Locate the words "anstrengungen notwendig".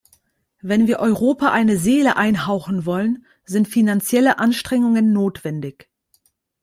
4.39-5.91